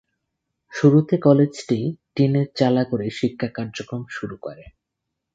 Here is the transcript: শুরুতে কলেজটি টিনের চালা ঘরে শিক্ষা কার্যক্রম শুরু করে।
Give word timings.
শুরুতে 0.73 1.15
কলেজটি 1.17 1.79
টিনের 2.15 2.47
চালা 2.55 2.83
ঘরে 2.83 3.07
শিক্ষা 3.11 3.49
কার্যক্রম 3.53 4.03
শুরু 4.09 4.35
করে। 4.41 4.63